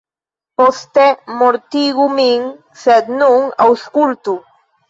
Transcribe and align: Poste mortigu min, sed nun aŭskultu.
Poste 0.61 1.03
mortigu 1.41 2.07
min, 2.21 2.49
sed 2.87 3.15
nun 3.21 3.49
aŭskultu. 3.67 4.37